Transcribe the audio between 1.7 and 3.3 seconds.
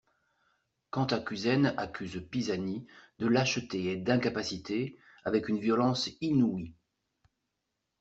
accuse Pisani de